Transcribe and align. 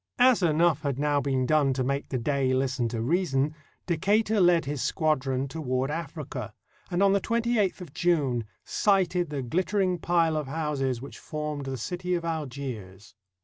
As 0.17 0.41
enough 0.41 0.81
had 0.81 0.97
now 0.97 1.21
been 1.21 1.45
done 1.45 1.73
to 1.73 1.83
make 1.83 2.09
the 2.09 2.17
Dey 2.17 2.49
hsten 2.53 2.89
to 2.89 3.03
reason, 3.03 3.53
Decatur 3.85 4.41
led 4.41 4.65
his 4.65 4.81
squadron 4.81 5.47
toward 5.47 5.91
Africa, 5.91 6.55
and 6.89 7.03
on 7.03 7.13
the 7.13 7.21
28th 7.21 7.81
of 7.81 7.93
June 7.93 8.45
sighted 8.65 9.29
the 9.29 9.43
gUttering 9.43 9.99
pile 9.99 10.35
of 10.37 10.47
houses 10.47 11.03
which 11.03 11.19
formed 11.19 11.65
the 11.67 11.77
city 11.77 12.15
of 12.15 12.25
Algiers. 12.25 13.13